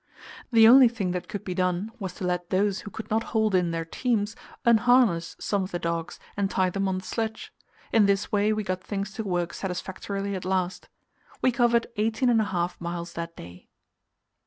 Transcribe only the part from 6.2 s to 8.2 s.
and tie them on the sledge. In